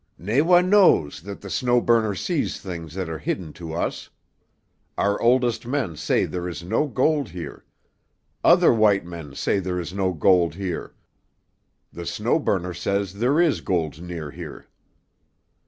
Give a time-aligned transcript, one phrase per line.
[0.17, 4.09] Nawa knows that the Snow Burner sees things that are hidden to us.
[4.97, 7.65] Our oldest men say there is no gold here.
[8.43, 10.95] Other white men say there is no gold here.
[11.93, 14.65] The Snow Burner says there is gold near here.